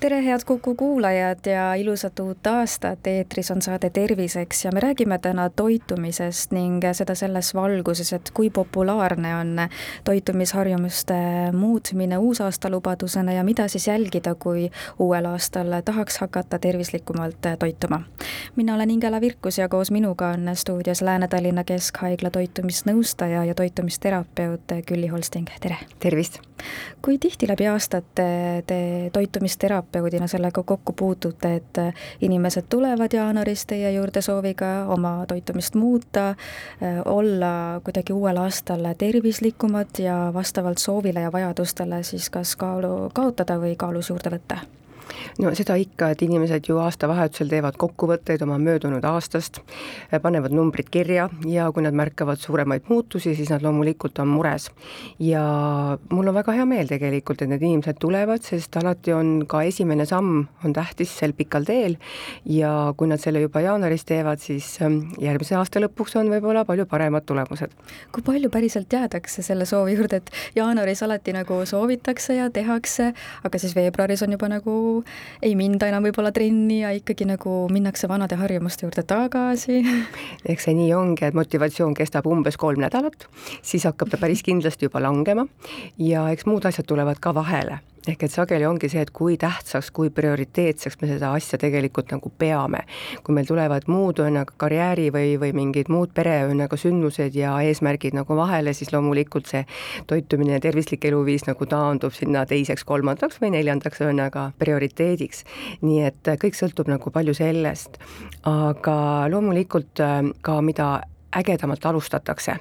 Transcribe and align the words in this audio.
tere, 0.00 0.24
head 0.24 0.40
Kuku 0.46 0.74
kuulajad 0.74 1.46
ja 1.46 1.74
ilusat 1.74 2.18
uut 2.18 2.46
aastat, 2.46 3.06
eetris 3.06 3.50
on 3.50 3.62
saade 3.62 3.90
Terviseks 3.90 4.64
ja 4.64 4.72
me 4.72 4.80
räägime 4.80 5.18
täna 5.18 5.50
toitumisest 5.50 6.52
ning 6.54 6.84
seda 6.92 7.14
selles 7.18 7.50
valguses, 7.54 8.12
et 8.12 8.30
kui 8.34 8.50
populaarne 8.50 9.34
on 9.36 9.56
toitumisharjumuste 10.04 11.14
muutmine 11.52 12.18
uusaastalubadusena 12.18 13.32
ja 13.32 13.44
mida 13.44 13.68
siis 13.68 13.86
jälgida, 13.86 14.34
kui 14.34 14.70
uuel 14.98 15.26
aastal 15.26 15.80
tahaks 15.84 16.18
hakata 16.18 16.58
tervislikumalt 16.58 17.50
toituma. 17.58 18.00
mina 18.56 18.74
olen 18.74 18.90
Ingela 18.90 19.20
Virkus 19.20 19.58
ja 19.58 19.68
koos 19.68 19.90
minuga 19.90 20.28
on 20.28 20.50
stuudios 20.54 21.02
Lääne-Tallinna 21.02 21.64
Keskhaigla 21.64 22.30
toitumisnõustaja 22.30 23.44
ja 23.44 23.54
toitumisterapeut 23.54 24.62
Külli 24.86 25.06
Holsting, 25.06 25.48
tere! 25.60 25.76
tervist! 25.98 26.38
kui 27.02 27.18
tihti 27.18 27.48
läbi 27.48 27.66
aastate 27.66 28.62
te 28.66 29.10
toitumisterapeut 29.12 29.87
terapeudina 29.92 30.26
sellega 30.26 30.62
kokku 30.62 30.92
puutute, 30.92 31.54
et 31.54 31.78
äh, 31.78 31.94
inimesed 32.20 32.64
tulevad 32.68 33.12
jaanuaris 33.12 33.66
teie 33.66 33.92
juurde 33.92 34.22
sooviga 34.22 34.84
oma 34.86 35.24
toitumist 35.28 35.74
muuta, 35.74 36.28
äh, 36.28 36.36
olla 37.04 37.80
kuidagi 37.84 38.12
uuel 38.12 38.36
aastal 38.36 38.94
tervislikumad 38.98 39.98
ja 39.98 40.30
vastavalt 40.34 40.78
soovile 40.78 41.20
ja 41.20 41.32
vajadustele 41.32 42.02
siis 42.02 42.30
kas 42.30 42.56
kaalu 42.56 43.10
kaotada 43.14 43.58
või 43.60 43.76
kaalus 43.76 44.10
juurde 44.10 44.30
võtta? 44.30 44.60
No 45.42 45.52
seda 45.58 45.76
ikka, 45.80 46.10
et 46.14 46.22
inimesed 46.26 46.68
ju 46.68 46.78
aastavahetusel 46.82 47.50
teevad 47.52 47.78
kokkuvõtteid 47.80 48.42
oma 48.46 48.58
möödunud 48.62 49.04
aastast, 49.08 49.60
panevad 50.22 50.54
numbrid 50.54 50.90
kirja 50.90 51.28
ja 51.46 51.68
kui 51.72 51.84
nad 51.86 51.96
märkavad 51.96 52.40
suuremaid 52.40 52.88
muutusi, 52.88 53.34
siis 53.38 53.50
nad 53.52 53.62
loomulikult 53.62 54.18
on 54.18 54.28
mures. 54.28 54.70
ja 55.18 55.42
mul 56.10 56.28
on 56.28 56.34
väga 56.34 56.52
hea 56.52 56.66
meel 56.68 56.90
tegelikult, 56.90 57.42
et 57.42 57.52
need 57.52 57.62
inimesed 57.62 57.98
tulevad, 58.00 58.42
sest 58.42 58.76
alati 58.80 59.12
on 59.12 59.44
ka 59.48 59.62
esimene 59.66 60.06
samm 60.08 60.46
on 60.64 60.72
tähtis 60.72 61.12
sel 61.18 61.32
pikal 61.36 61.64
teel 61.68 61.96
ja 62.48 62.92
kui 62.96 63.08
nad 63.10 63.20
selle 63.22 63.40
juba 63.42 63.62
jaanuaris 63.64 64.04
teevad, 64.08 64.42
siis 64.42 64.70
ähm, 64.82 65.00
järgmise 65.22 65.56
aasta 65.58 65.82
lõpuks 65.82 66.16
on 66.20 66.30
võib-olla 66.32 66.64
palju 66.68 66.86
paremad 66.90 67.26
tulemused. 67.28 67.74
kui 68.12 68.24
palju 68.26 68.50
päriselt 68.50 68.92
jäädakse 68.92 69.42
selle 69.42 69.66
soovi 69.68 69.96
juurde, 69.98 70.22
et 70.22 70.30
jaanuaris 70.56 71.02
alati 71.06 71.34
nagu 71.36 71.60
soovitakse 71.66 72.38
ja 72.38 72.50
tehakse, 72.50 73.12
aga 73.44 73.58
siis 73.58 73.76
veebruaris 73.76 74.22
on 74.26 74.36
juba 74.36 74.50
nagu 74.52 74.97
ei 75.42 75.54
minda 75.58 75.88
enam 75.90 76.06
võib-olla 76.08 76.32
trenni 76.34 76.80
ja 76.82 76.92
ikkagi 76.96 77.26
nagu 77.28 77.56
minnakse 77.72 78.08
vanade 78.08 78.38
harjumuste 78.40 78.86
juurde 78.86 79.04
tagasi. 79.08 79.82
eks 80.44 80.68
see 80.68 80.76
nii 80.78 80.92
ongi, 80.96 81.28
et 81.28 81.38
motivatsioon 81.38 81.94
kestab 81.98 82.26
umbes 82.30 82.56
kolm 82.60 82.82
nädalat, 82.84 83.28
siis 83.62 83.86
hakkab 83.88 84.12
ta 84.12 84.20
päris 84.20 84.42
kindlasti 84.46 84.88
juba 84.88 85.02
langema 85.04 85.46
ja 85.98 86.28
eks 86.32 86.46
muud 86.46 86.68
asjad 86.68 86.88
tulevad 86.88 87.20
ka 87.20 87.34
vahele 87.34 87.80
ehk 88.06 88.22
et 88.24 88.32
sageli 88.32 88.66
ongi 88.68 88.90
see, 88.92 89.02
et 89.02 89.10
kui 89.14 89.36
tähtsaks, 89.40 89.90
kui 89.94 90.10
prioriteetseks 90.14 91.00
me 91.02 91.08
seda 91.10 91.32
asja 91.36 91.58
tegelikult 91.60 92.12
nagu 92.14 92.30
peame. 92.38 92.84
kui 93.24 93.34
meil 93.34 93.46
tulevad 93.48 93.88
muud 93.88 94.20
ühesõnaga 94.22 94.54
karjääri 94.56 95.08
või, 95.14 95.34
või 95.40 95.52
mingid 95.56 95.90
muud 95.92 96.12
pere 96.14 96.36
ühesõnaga 96.44 96.78
sündmused 96.78 97.36
ja 97.36 97.56
eesmärgid 97.64 98.14
nagu 98.14 98.36
vahele, 98.36 98.72
siis 98.72 98.92
loomulikult 98.92 99.50
see 99.50 99.64
toitumine 100.06 100.56
ja 100.56 100.60
tervislik 100.60 101.04
eluviis 101.04 101.46
nagu 101.48 101.66
taandub 101.66 102.14
sinna 102.14 102.44
teiseks, 102.46 102.84
kolmandaks 102.88 103.42
või 103.42 103.52
neljandaks 103.56 104.02
ühesõnaga 104.02 104.50
prioriteediks. 104.58 105.44
nii 105.82 106.02
et 106.06 106.34
kõik 106.42 106.58
sõltub 106.58 106.88
nagu 106.88 107.10
palju 107.10 107.34
sellest, 107.34 107.98
aga 108.46 109.28
loomulikult 109.30 110.00
äh, 110.00 110.20
ka 110.42 110.60
mida 110.62 110.90
ägedamalt 111.36 111.86
alustatakse. 111.86 112.56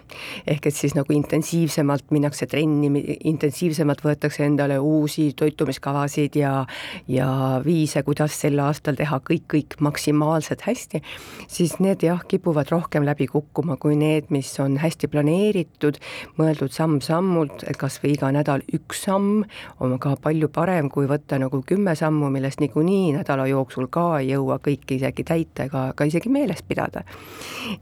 ehk 0.48 0.66
et 0.66 0.76
siis 0.76 0.96
nagu 0.96 1.14
intensiivsemalt 1.14 2.12
minnakse 2.12 2.46
trenni, 2.46 3.18
intensiivsemalt 3.24 4.02
võetakse 4.04 4.44
endale 4.44 4.80
uusi 4.80 5.34
toitumiskavasid 5.34 6.36
ja 6.36 6.66
ja 7.08 7.62
viise, 7.66 8.04
kuidas 8.04 8.36
sel 8.42 8.60
aastal 8.60 8.96
teha 8.96 9.20
kõik, 9.30 9.46
kõik 9.54 9.78
maksimaalselt 9.80 10.62
hästi, 10.68 11.02
siis 11.48 11.78
need 11.80 12.04
jah, 12.04 12.24
kipuvad 12.28 12.68
rohkem 12.72 13.06
läbi 13.06 13.28
kukkuma 13.32 13.78
kui 13.78 13.96
need, 13.96 14.28
mis 14.30 14.52
on 14.60 14.78
hästi 14.78 15.08
planeeritud, 15.08 16.00
mõeldud 16.38 16.74
samm-sammult, 16.76 17.64
et 17.70 17.78
kas 17.80 18.00
või 18.04 18.16
iga 18.18 18.32
nädal 18.36 18.66
üks 18.76 19.06
samm 19.08 19.46
on 19.80 19.96
ka 20.00 20.16
palju 20.22 20.50
parem, 20.54 20.90
kui 20.92 21.08
võtta 21.08 21.40
nagu 21.40 21.62
kümme 21.68 21.96
sammu, 21.96 22.30
millest 22.34 22.60
niikuinii 22.60 23.16
nädala 23.16 23.48
jooksul 23.48 23.88
ka 23.92 24.20
ei 24.20 24.34
jõua 24.34 24.60
kõiki 24.64 25.00
isegi 25.00 25.24
täita 25.28 25.68
ega 25.68 25.88
ka 25.96 26.08
isegi 26.08 26.30
meeles 26.30 26.64
pidada. 26.68 27.04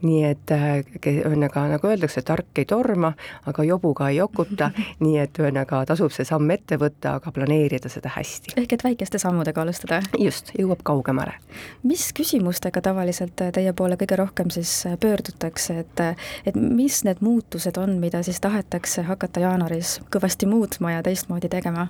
nii 0.01 0.24
et 0.25 0.51
äh, 0.51 0.75
ühesõnaga 0.81 1.66
nagu 1.72 1.90
öeldakse, 1.90 2.22
tark 2.25 2.62
ei 2.62 2.68
torma, 2.69 3.13
aga 3.50 3.66
jobu 3.68 3.94
ka 3.97 4.09
ei 4.12 4.19
jokuta, 4.19 4.72
nii 5.03 5.18
et 5.24 5.40
ühesõnaga 5.40 5.84
tasub 5.90 6.13
see 6.16 6.28
samm 6.28 6.52
ette 6.56 6.80
võtta, 6.81 7.18
aga 7.19 7.34
planeerida 7.36 7.91
seda 7.91 8.12
hästi. 8.16 8.56
ehk 8.62 8.78
et 8.78 8.86
väikeste 8.88 9.22
sammudega 9.22 9.66
alustada? 9.66 10.02
just, 10.19 10.53
jõuab 10.59 10.84
kaugemale. 10.88 11.38
mis 11.84 12.08
küsimustega 12.16 12.81
tavaliselt 12.86 13.36
teie 13.36 13.74
poole 13.74 14.00
kõige 14.02 14.19
rohkem 14.19 14.52
siis 14.53 14.72
pöördutakse, 15.00 15.80
et 15.86 16.06
et 16.46 16.56
mis 16.56 17.03
need 17.07 17.22
muutused 17.25 17.78
on, 17.78 17.97
mida 18.00 18.24
siis 18.24 18.42
tahetakse 18.44 19.06
hakata 19.07 19.40
jaanuaris 19.46 20.00
kõvasti 20.13 20.50
muutma 20.50 20.96
ja 20.96 21.03
teistmoodi 21.03 21.50
tegema? 21.50 21.88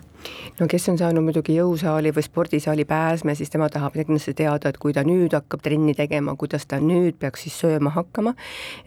No 0.59 0.67
kes 0.71 0.89
on 0.89 0.97
saanud 0.99 1.25
muidugi 1.25 1.55
jõusaali 1.57 2.11
või 2.15 2.25
spordisaali 2.25 2.85
pääsme, 2.87 3.35
siis 3.35 3.51
tema 3.53 3.69
tahab 3.69 3.95
kindlasti 3.97 4.33
teada, 4.37 4.69
et 4.69 4.79
kui 4.81 4.93
ta 4.93 5.03
nüüd 5.07 5.33
hakkab 5.35 5.63
trenni 5.65 5.95
tegema, 5.97 6.35
kuidas 6.39 6.67
ta 6.69 6.79
nüüd 6.79 7.19
peaks 7.19 7.45
siis 7.45 7.57
sööma 7.63 7.93
hakkama 7.95 8.35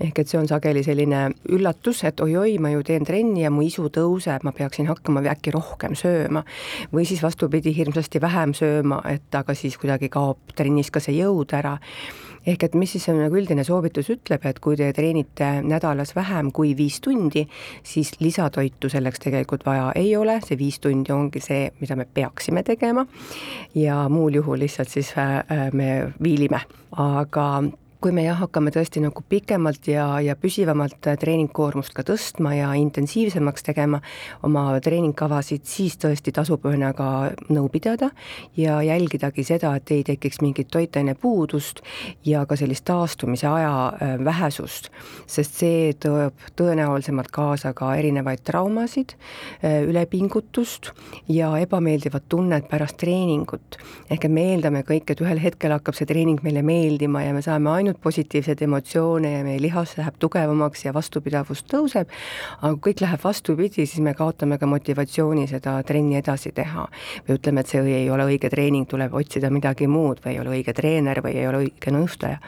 ehk 0.01 0.23
et 0.23 0.31
see 0.31 0.41
on 0.41 0.49
sageli 0.51 0.85
selline 0.87 1.29
üllatus, 1.49 2.05
et 2.09 2.21
oi-oi, 2.25 2.59
ma 2.63 2.73
ju 2.75 2.85
teen 2.87 3.07
trenni 3.09 3.45
ja 3.45 3.53
mu 3.55 3.65
isu 3.67 3.89
tõuseb, 3.95 4.45
ma 4.45 4.55
peaksin 4.57 4.89
hakkama 4.91 5.25
äkki 5.33 5.53
rohkem 5.55 5.97
sööma. 5.99 6.45
või 6.93 7.05
siis 7.07 7.23
vastupidi, 7.23 7.75
hirmsasti 7.77 8.21
vähem 8.21 8.55
sööma, 8.55 9.03
et 9.09 9.35
aga 9.35 9.55
siis 9.55 9.77
kuidagi 9.79 10.09
kaob 10.09 10.39
trennis 10.57 10.91
ka 10.91 11.01
see 11.01 11.19
jõud 11.21 11.53
ära 11.53 11.79
ehk 12.49 12.65
et 12.69 12.77
mis 12.79 12.93
siis 12.97 13.09
on 13.13 13.21
nagu 13.21 13.37
üldine 13.39 13.65
soovitus 13.67 14.09
ütleb, 14.15 14.45
et 14.49 14.61
kui 14.65 14.77
te 14.79 14.89
treenite 14.97 15.51
nädalas 15.67 16.15
vähem 16.17 16.53
kui 16.55 16.75
viis 16.79 17.01
tundi, 17.05 17.45
siis 17.87 18.15
lisatoitu 18.23 18.91
selleks 18.93 19.23
tegelikult 19.25 19.67
vaja 19.69 19.91
ei 19.99 20.15
ole, 20.17 20.39
see 20.45 20.59
viis 20.61 20.81
tundi 20.85 21.13
ongi 21.15 21.43
see, 21.45 21.69
mida 21.83 21.97
me 21.99 22.09
peaksime 22.15 22.65
tegema. 22.67 23.07
Ja 23.77 24.07
muul 24.13 24.41
juhul 24.41 24.65
lihtsalt 24.65 24.89
siis 24.93 25.13
äh, 25.19 25.39
äh, 25.53 25.69
me 25.73 25.91
viilime, 26.23 26.63
aga 26.97 27.49
kui 27.99 28.13
me 28.15 28.23
jah, 28.23 28.37
hakkame 28.39 28.71
tõesti 28.71 29.01
nagu 29.03 29.25
pikemalt 29.27 29.89
ja, 29.91 30.05
ja 30.23 30.37
püsivamalt 30.39 31.03
treeningkoormust 31.19 31.91
ka 31.97 32.05
tõstma 32.07 32.53
ja 32.55 32.69
intensiivsemaks 32.79 33.65
tegema 33.67 33.99
oma 34.47 34.63
treeningkavasid, 34.83 35.65
siis 35.67 35.97
tõesti 35.99 36.31
tasub 36.35 36.63
ühesõnaga 36.69 37.33
nõu 37.51 37.67
pidada 37.75 38.13
ja 38.57 38.77
jälgidagi 38.87 39.43
seda, 39.49 39.73
et 39.77 39.91
ei 39.91 40.05
tekiks 40.07 40.39
mingit 40.45 40.71
toitainepuudust 40.71 41.83
ja 42.29 42.45
ka 42.47 42.57
sellist 42.61 42.87
taastumise 42.87 43.49
aja 43.51 43.73
äh, 43.91 44.15
vähesust, 44.23 44.93
sest 45.27 45.59
see 45.59 45.91
toob 45.99 46.39
tõenäolisemalt 46.59 47.33
kaasa 47.35 47.75
ka 47.75 47.91
erinevaid 47.99 48.45
traumasid, 48.47 49.17
äh, 49.59 49.83
ülepingutust 49.89 50.93
ja 51.35 51.51
ebameeldivat 51.59 52.31
tunnet 52.31 52.71
pärast 52.71 53.01
treeningut. 53.03 53.83
ehk 54.11 54.25
et 54.25 54.33
me 54.33 54.47
eeldame 54.53 54.87
kõik, 54.87 55.11
et 55.11 55.27
ühel 55.27 55.43
hetkel 55.43 55.75
hakkab 55.75 55.99
see 55.99 56.07
treening 56.07 56.47
meile 56.47 56.63
meeldima 56.63 57.27
ja 57.27 57.35
me 57.35 57.43
saame 57.43 57.75
ainult 57.75 57.88
ainult 57.89 58.01
positiivseid 58.03 58.63
emotsioone 58.63 59.33
ja 59.33 59.45
meie 59.45 59.61
lihas 59.63 59.97
läheb 59.99 60.19
tugevamaks 60.21 60.85
ja 60.85 60.95
vastupidavus 60.95 61.65
tõuseb, 61.69 62.11
aga 62.61 62.75
kui 62.77 62.93
kõik 62.93 63.05
läheb 63.05 63.25
vastupidi, 63.25 63.87
siis 63.87 64.03
me 64.05 64.15
kaotame 64.15 64.59
ka 64.59 64.69
motivatsiooni 64.69 65.47
seda 65.51 65.79
trenni 65.89 66.19
edasi 66.21 66.53
teha. 66.53 66.89
või 67.29 67.39
ütleme, 67.39 67.61
et 67.61 67.69
see 67.69 67.81
ei 67.81 68.11
ole 68.11 68.25
õige 68.29 68.51
treening, 68.51 68.89
tuleb 68.89 69.15
otsida 69.15 69.51
midagi 69.51 69.87
muud 69.87 70.21
või 70.25 70.35
ei 70.35 70.41
ole 70.41 70.51
õige 70.59 70.75
treener 70.75 71.23
või 71.23 71.37
ei 71.37 71.49
ole 71.49 71.65
õige 71.65 71.93
nõustaja 71.95 72.39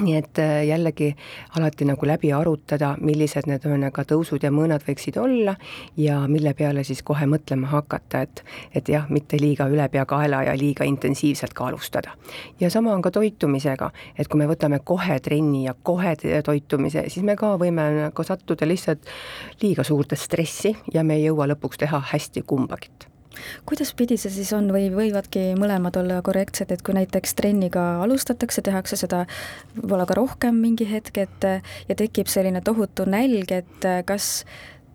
nii 0.00 0.16
et 0.16 0.38
äh, 0.38 0.66
jällegi 0.66 1.14
alati 1.58 1.84
nagu 1.84 2.06
läbi 2.06 2.32
arutada, 2.32 2.94
millised 3.00 3.46
need 3.46 3.62
ühesõnaga 3.62 4.04
tõusud 4.08 4.42
ja 4.42 4.50
mõõnad 4.54 4.82
võiksid 4.86 5.18
olla 5.20 5.54
ja 5.96 6.18
mille 6.30 6.54
peale 6.58 6.84
siis 6.84 7.02
kohe 7.06 7.26
mõtlema 7.30 7.70
hakata, 7.70 8.24
et 8.26 8.44
et 8.74 8.88
jah, 8.88 9.06
mitte 9.08 9.38
liiga 9.40 9.68
ülepeakaela 9.70 10.42
ja 10.48 10.56
liiga 10.58 10.84
intensiivselt 10.84 11.54
ka 11.54 11.68
alustada. 11.68 12.16
ja 12.60 12.70
sama 12.70 12.94
on 12.94 13.02
ka 13.02 13.10
toitumisega, 13.10 13.90
et 14.18 14.28
kui 14.28 14.38
me 14.38 14.50
võtame 14.50 14.80
kohe 14.84 15.20
trenni 15.20 15.64
ja 15.64 15.74
kohe 15.82 16.16
toitumise, 16.44 17.08
siis 17.08 17.24
me 17.24 17.36
ka 17.36 17.54
võime 17.60 17.88
nagu 18.00 18.22
sattuda 18.22 18.66
lihtsalt 18.66 19.06
liiga 19.62 19.84
suurde 19.84 20.16
stressi 20.16 20.76
ja 20.94 21.04
me 21.04 21.16
ei 21.20 21.26
jõua 21.28 21.48
lõpuks 21.54 21.84
teha 21.84 22.02
hästi 22.12 22.42
kumbagit 22.42 23.13
kuidas 23.68 23.94
pidi 23.96 24.18
see 24.20 24.32
siis 24.32 24.52
on 24.56 24.70
või 24.74 24.88
võivadki 24.94 25.52
mõlemad 25.58 25.96
olla 26.00 26.20
korrektsed, 26.24 26.72
et 26.74 26.84
kui 26.84 26.96
näiteks 26.96 27.34
trenniga 27.38 27.84
alustatakse, 28.04 28.62
tehakse 28.64 28.98
seda 29.00 29.24
võib-olla 29.76 30.06
ka 30.08 30.18
rohkem 30.18 30.60
mingi 30.60 30.88
hetk, 30.90 31.18
et 31.24 31.48
ja 31.88 31.98
tekib 31.98 32.30
selline 32.30 32.62
tohutu 32.64 33.08
nälg, 33.08 33.52
et 33.52 33.88
kas 34.06 34.44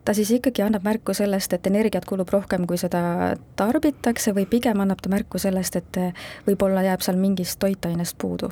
ta 0.06 0.13
siis 0.13 0.31
ikkagi 0.31 0.63
annab 0.66 0.86
märku 0.86 1.13
sellest, 1.13 1.54
et 1.54 1.68
energiat 1.68 2.06
kulub 2.06 2.30
rohkem, 2.34 2.66
kui 2.68 2.80
seda 2.81 3.36
tarbitakse 3.60 4.34
või 4.36 4.48
pigem 4.50 4.81
annab 4.81 5.01
ta 5.04 5.12
märku 5.12 5.42
sellest, 5.42 5.75
et 5.75 6.01
võib-olla 6.48 6.84
jääb 6.88 7.06
seal 7.06 7.19
mingist 7.19 7.60
toitainest 7.60 8.18
puudu? 8.18 8.51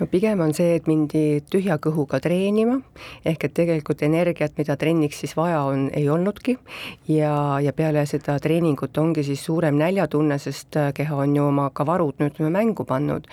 no 0.00 0.06
pigem 0.06 0.40
on 0.40 0.54
see, 0.54 0.76
et 0.78 0.86
mindi 0.86 1.42
tühja 1.50 1.78
kõhuga 1.82 2.20
treenima, 2.22 2.78
ehk 3.26 3.48
et 3.48 3.54
tegelikult 3.56 4.04
energiat, 4.06 4.54
mida 4.60 4.76
trenniks 4.78 5.24
siis 5.24 5.34
vaja 5.36 5.64
on, 5.66 5.88
ei 5.96 6.08
olnudki 6.08 6.56
ja, 7.10 7.32
ja 7.62 7.72
peale 7.76 8.06
seda 8.06 8.38
treeningut 8.42 8.98
ongi 9.02 9.26
siis 9.26 9.42
suurem 9.44 9.78
näljatunne, 9.80 10.38
sest 10.38 10.78
keha 10.94 11.22
on 11.24 11.36
ju 11.36 11.48
oma 11.50 11.70
ka 11.74 11.86
varud 11.86 12.22
nüüd 12.22 12.38
mängu 12.46 12.86
pannud 12.86 13.26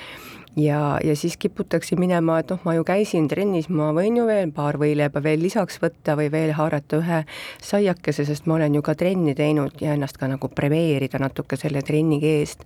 ja, 0.56 1.00
ja 1.04 1.16
siis 1.16 1.38
kiputakse 1.38 1.96
minema, 1.96 2.38
et 2.40 2.52
noh, 2.54 2.60
ma 2.66 2.76
ju 2.78 2.84
käisin 2.88 3.28
trennis, 3.32 3.70
ma 3.70 3.90
võin 3.96 4.18
ju 4.20 4.26
veel 4.28 4.52
paar 4.54 4.78
võileiba 4.82 5.24
veel 5.24 5.42
lisaks 5.42 5.80
võtta 5.82 6.18
või 6.20 6.30
veel 6.34 6.54
haarata 6.58 7.00
ühe 7.02 7.22
saiakese, 7.64 8.26
sest 8.28 8.48
ma 8.48 8.58
olen 8.58 8.78
ju 8.78 8.84
ka 8.86 8.96
trenni 9.00 9.36
teinud 9.38 9.82
ja 9.82 9.96
ennast 9.98 10.20
ka 10.22 10.30
nagu 10.30 10.50
premeerida 10.54 11.22
natuke 11.22 11.58
selle 11.60 11.82
trennigi 11.82 12.36
eest. 12.40 12.66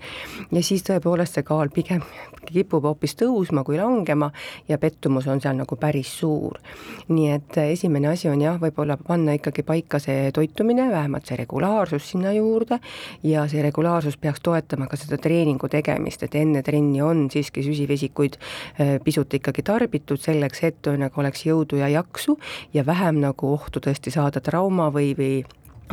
ja 0.51 0.63
siis 0.63 0.83
tõepoolest 0.87 1.39
see 1.39 1.47
kaal 1.47 1.71
pigem 1.73 2.03
kipub 2.47 2.85
hoopis 2.87 3.15
tõusma 3.19 3.63
kui 3.67 3.77
langema 3.79 4.29
ja 4.67 4.77
pettumus 4.77 5.27
on 5.27 5.41
seal 5.43 5.57
nagu 5.57 5.75
päris 5.79 6.11
suur. 6.19 6.59
nii 7.07 7.31
et 7.31 7.57
esimene 7.63 8.11
asi 8.11 8.29
on 8.29 8.41
jah, 8.41 8.59
võib-olla 8.59 8.97
panna 8.97 9.35
ikkagi 9.37 9.63
paika 9.63 9.99
see 9.99 10.31
toitumine, 10.35 10.89
vähemalt 10.91 11.27
see 11.27 11.37
regulaarsus 11.39 12.11
sinna 12.11 12.33
juurde 12.35 12.79
ja 13.23 13.47
see 13.47 13.61
regulaarsus 13.63 14.17
peaks 14.17 14.43
toetama 14.43 14.87
ka 14.87 14.99
seda 14.99 15.19
treeningu 15.21 15.69
tegemist, 15.71 16.23
et 16.23 16.35
enne 16.35 16.63
trenni 16.63 17.01
on 17.01 17.27
siiski 17.31 17.63
süsivesikuid 17.77 18.39
äh, 18.41 18.97
pisut 19.03 19.33
ikkagi 19.37 19.63
tarbitud 19.63 20.21
selleks, 20.21 20.63
et 20.67 20.91
nagu 20.97 21.21
oleks 21.21 21.45
jõudu 21.47 21.79
ja 21.81 21.91
jaksu 21.93 22.37
ja 22.73 22.85
vähem 22.85 23.21
nagu 23.23 23.53
ohtu 23.53 23.81
tõesti 23.83 24.13
saada 24.13 24.41
trauma 24.43 24.89
või, 24.93 25.13
või 25.17 25.31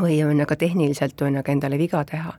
või 0.00 0.18
on 0.26 0.40
aga 0.42 0.56
tehniliselt 0.56 1.22
on 1.22 1.38
aga 1.40 1.52
endale 1.52 1.78
viga 1.78 2.04
teha. 2.04 2.32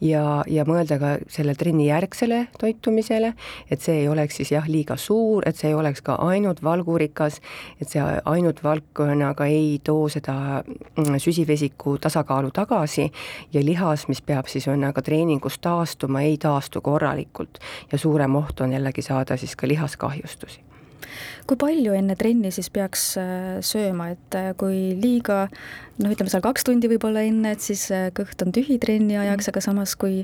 ja, 0.00 0.44
ja 0.46 0.64
mõelda 0.68 0.98
ka 0.98 1.12
selle 1.28 1.54
trenni 1.58 1.88
järgsele 1.88 2.46
toitumisele, 2.58 3.32
et 3.70 3.80
see 3.80 4.02
ei 4.02 4.08
oleks 4.08 4.36
siis 4.40 4.52
jah, 4.52 4.68
liiga 4.68 4.96
suur, 4.96 5.42
et 5.46 5.56
see 5.56 5.72
ei 5.72 5.74
oleks 5.74 6.02
ka 6.02 6.14
ainult 6.22 6.62
valgurikas, 6.62 7.40
et 7.80 7.88
see 7.88 8.02
ainult 8.24 8.62
valk 8.64 9.04
ühesõnaga 9.04 9.46
ei 9.50 9.78
too 9.84 10.08
seda 10.12 10.62
mm, 10.62 11.18
süsivesiku 11.22 11.98
tasakaalu 12.02 12.50
tagasi 12.54 13.10
ja 13.52 13.64
lihas, 13.64 14.08
mis 14.08 14.22
peab 14.22 14.50
siis 14.50 14.68
ühesõnaga 14.68 15.02
treeningus 15.02 15.58
taastuma, 15.62 16.22
ei 16.22 16.38
taastu 16.38 16.80
korralikult 16.80 17.62
ja 17.92 17.98
suurem 17.98 18.36
oht 18.36 18.60
on 18.60 18.72
jällegi 18.72 19.02
saada 19.02 19.36
siis 19.36 19.56
ka 19.56 19.68
lihaskahjustusi 19.68 20.71
kui 21.46 21.58
palju 21.58 21.94
enne 21.96 22.16
trenni 22.18 22.52
siis 22.54 22.70
peaks 22.72 23.12
äh, 23.20 23.58
sööma, 23.64 24.12
et 24.14 24.36
äh, 24.38 24.52
kui 24.58 24.92
liiga 24.98 25.46
noh, 25.98 26.10
ütleme 26.12 26.30
seal 26.32 26.42
kaks 26.44 26.64
tundi 26.66 26.88
võib-olla 26.90 27.24
enne, 27.26 27.54
et 27.56 27.64
siis 27.64 27.84
äh, 27.94 28.08
kõht 28.14 28.40
on 28.44 28.52
tühi 28.54 28.78
trenni 28.82 29.18
ajaks, 29.20 29.50
aga 29.52 29.62
samas 29.64 29.94
kui 29.98 30.22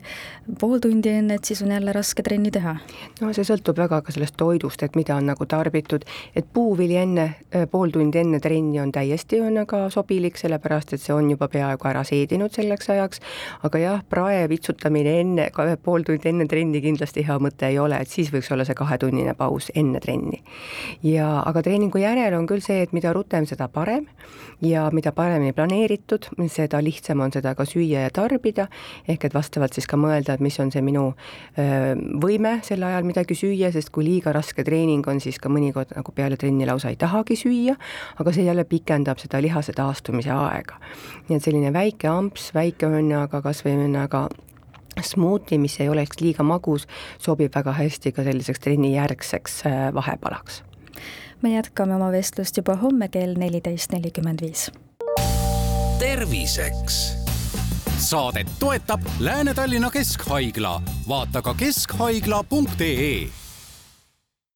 pool 0.61 0.81
tundi 0.83 1.13
enne, 1.13 1.39
et 1.39 1.49
siis 1.49 1.63
on 1.65 1.73
jälle 1.75 1.93
raske 1.95 2.25
trenni 2.27 2.53
teha? 2.55 2.77
no 3.21 3.33
see 3.37 3.47
sõltub 3.47 3.79
väga 3.81 4.01
ka 4.07 4.15
sellest 4.15 4.39
toidust, 4.41 4.83
et 4.87 4.97
mida 4.99 5.17
on 5.19 5.29
nagu 5.29 5.49
tarbitud, 5.49 6.07
et 6.39 6.49
puuvili 6.55 6.99
enne, 7.01 7.29
pool 7.73 7.93
tundi 7.95 8.23
enne 8.23 8.41
trenni 8.45 8.81
on 8.83 8.93
täiesti 8.95 9.43
on 9.45 9.59
aga 9.65 9.85
sobilik, 9.93 10.39
sellepärast 10.39 10.95
et 10.95 11.05
see 11.05 11.17
on 11.17 11.33
juba 11.35 11.51
peaaegu 11.53 11.91
ära 11.91 12.05
seedinud 12.07 12.55
selleks 12.55 12.93
ajaks, 12.95 13.23
aga 13.67 13.83
jah, 13.83 14.05
prae 14.09 14.47
vitsutamine 14.51 15.19
enne, 15.25 15.51
pool 15.83 16.07
tundi 16.07 16.31
enne 16.31 16.49
trenni 16.49 16.83
kindlasti 16.85 17.27
hea 17.27 17.39
mõte 17.43 17.69
ei 17.69 17.79
ole, 17.83 17.99
et 17.99 18.11
siis 18.11 18.33
võiks 18.33 18.51
olla 18.55 18.67
see 18.69 18.79
kahetunnine 18.79 19.35
paus 19.39 19.73
enne 19.75 20.01
trenni 20.01 20.43
ja 21.03 21.29
aga 21.47 21.62
treeningu 21.62 22.00
järel 22.03 22.37
on 22.38 22.47
küll 22.49 22.65
see, 22.65 22.82
et 22.82 22.93
mida 22.97 23.12
rutem, 23.17 23.47
seda 23.49 23.69
parem. 23.73 24.06
Ja 24.59 24.88
mida 24.91 25.12
paremini 25.15 25.53
planeeritud, 25.55 26.26
seda 26.50 26.81
lihtsam 26.82 27.20
on 27.23 27.31
seda 27.31 27.53
ka 27.55 27.62
süüa 27.62 28.00
ja 28.03 28.11
tarbida, 28.11 28.67
ehk 29.06 29.29
et 29.29 29.35
vastavalt 29.37 29.76
siis 29.76 29.87
ka 29.87 29.94
mõelda, 30.00 30.35
et 30.35 30.43
mis 30.43 30.59
on 30.59 30.73
see 30.75 30.82
minu 30.82 31.12
võime 32.19 32.56
sel 32.67 32.82
ajal 32.82 33.06
midagi 33.06 33.37
süüa, 33.38 33.70
sest 33.75 33.93
kui 33.94 34.09
liiga 34.09 34.35
raske 34.35 34.65
treening 34.67 35.06
on, 35.06 35.23
siis 35.23 35.38
ka 35.38 35.53
mõnikord 35.53 35.94
nagu 35.94 36.15
peale 36.15 36.37
trenni 36.41 36.67
lausa 36.67 36.91
ei 36.91 36.99
tahagi 36.99 37.38
süüa, 37.38 37.76
aga 38.19 38.35
see 38.35 38.49
jälle 38.49 38.67
pikendab 38.67 39.23
seda 39.23 39.38
lihase 39.44 39.76
taastumise 39.79 40.35
aega. 40.35 40.82
nii 41.29 41.38
et 41.38 41.44
selline 41.44 41.73
väike 41.73 42.11
amps, 42.11 42.50
väike 42.55 42.91
õnnaga, 42.91 43.43
kas 43.44 43.62
või 43.62 43.79
õnnaga 43.87 44.26
smuuti, 45.03 45.59
mis 45.59 45.81
ei 45.81 45.89
oleks 45.89 46.21
liiga 46.21 46.43
magus, 46.43 46.87
sobib 47.19 47.55
väga 47.55 47.73
hästi 47.73 48.12
ka 48.12 48.25
selliseks 48.25 48.61
trennijärgseks 48.61 49.62
vahepalaks. 49.95 50.62
Me 51.43 51.55
jätkame 51.55 51.95
oma 51.95 52.11
vestlust 52.12 52.56
juba 52.56 52.75
homme 52.77 53.09
kell 53.09 53.35
neliteist 53.39 53.93
nelikümmend 53.93 54.43
viis. 54.43 54.71
terviseks. 55.99 57.17
Saadet 57.99 58.47
toetab 58.59 59.00
Lääne-Tallinna 59.21 59.91
Keskhaigla, 59.91 60.83
vaata 61.09 61.43
ka 61.43 61.55
keskhaigla.ee 61.55 63.48